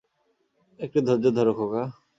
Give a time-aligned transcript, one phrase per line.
[0.79, 1.83] একটু ধৈর্য ধরো, খোকা।